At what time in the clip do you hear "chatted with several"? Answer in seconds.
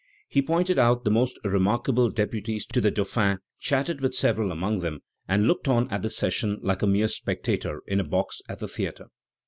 3.59-4.51